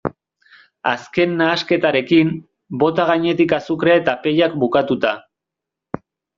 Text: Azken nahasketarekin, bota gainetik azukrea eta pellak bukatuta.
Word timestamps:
Azken 0.91 1.35
nahasketarekin, 1.41 2.33
bota 2.85 3.07
gainetik 3.11 3.55
azukrea 3.61 4.01
eta 4.03 4.19
pellak 4.27 4.59
bukatuta. 4.67 5.17